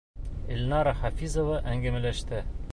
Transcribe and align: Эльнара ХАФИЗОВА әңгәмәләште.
Эльнара 0.55 0.95
ХАФИЗОВА 1.03 1.61
әңгәмәләште. 1.75 2.45